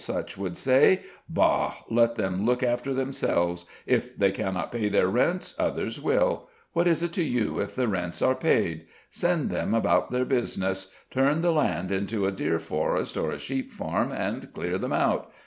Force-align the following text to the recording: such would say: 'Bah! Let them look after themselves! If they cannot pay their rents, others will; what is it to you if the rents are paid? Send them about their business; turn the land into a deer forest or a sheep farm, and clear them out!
such 0.03 0.35
would 0.35 0.57
say: 0.57 1.01
'Bah! 1.29 1.75
Let 1.87 2.15
them 2.15 2.43
look 2.43 2.63
after 2.63 2.91
themselves! 2.91 3.65
If 3.85 4.17
they 4.17 4.31
cannot 4.31 4.71
pay 4.71 4.89
their 4.89 5.07
rents, 5.07 5.53
others 5.59 6.01
will; 6.01 6.49
what 6.73 6.87
is 6.87 7.03
it 7.03 7.13
to 7.13 7.23
you 7.23 7.59
if 7.59 7.75
the 7.75 7.87
rents 7.87 8.19
are 8.19 8.33
paid? 8.33 8.87
Send 9.11 9.51
them 9.51 9.75
about 9.75 10.09
their 10.09 10.25
business; 10.25 10.89
turn 11.11 11.43
the 11.43 11.51
land 11.51 11.91
into 11.91 12.25
a 12.25 12.31
deer 12.31 12.57
forest 12.57 13.15
or 13.15 13.29
a 13.29 13.37
sheep 13.37 13.71
farm, 13.71 14.11
and 14.11 14.51
clear 14.55 14.79
them 14.79 14.91
out! 14.93 15.29